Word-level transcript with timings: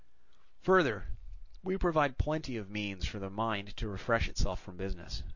"Further, 0.63 1.05
we 1.63 1.77
provide 1.77 2.17
plenty 2.17 2.57
of 2.57 2.71
means 2.71 3.05
for 3.05 3.19
the 3.19 3.29
mind 3.29 3.77
to 3.77 3.87
refresh 3.87 4.27
itself 4.29 4.59
from 4.59 4.75
business. 4.75 5.21